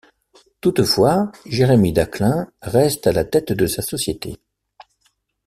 [0.61, 4.35] Toutefois, Jeremie Daclin reste à la tête de sa société.